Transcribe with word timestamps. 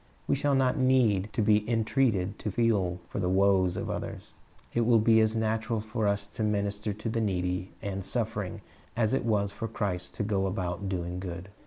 We 0.25 0.33
shall 0.35 0.55
not 0.55 0.79
need 0.79 1.31
to 1.33 1.43
be 1.43 1.69
entreated 1.69 2.39
to 2.39 2.49
feel 2.49 2.97
for 3.07 3.19
the 3.19 3.29
woes 3.29 3.77
of 3.77 3.91
others. 3.91 4.33
It 4.73 4.81
will 4.81 4.97
be 4.97 5.19
as 5.21 5.35
natural 5.35 5.79
for 5.79 6.07
us 6.07 6.25
to 6.29 6.41
minister 6.43 6.91
to 6.91 7.07
the 7.07 7.21
needy 7.21 7.71
and 7.83 8.03
suffering 8.03 8.61
as 8.97 9.13
it 9.13 9.25
was 9.25 9.51
for 9.51 9.67
Christ 9.67 10.15
to 10.15 10.23
go 10.23 10.47
about 10.47 10.89
doing 10.89 11.19
good. 11.19 11.49